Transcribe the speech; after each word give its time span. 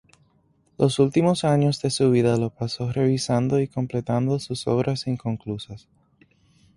Los 0.79 0.97
últimos 0.97 1.43
años 1.43 1.79
de 1.79 1.91
su 1.91 2.09
vida 2.09 2.35
los 2.35 2.51
pasó 2.53 2.91
revisando 2.91 3.59
y 3.61 3.67
completando 3.67 4.39
sus 4.39 4.65
obras 4.65 5.05
inconclusas. 5.05 5.89